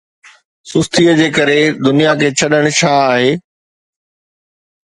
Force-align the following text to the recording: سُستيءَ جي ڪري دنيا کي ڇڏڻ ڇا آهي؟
سُستيءَ 0.69 1.11
جي 1.19 1.27
ڪري 1.37 1.59
دنيا 1.89 2.11
کي 2.21 2.29
ڇڏڻ 2.37 2.63
ڇا 2.79 2.93
آهي؟ 3.13 3.29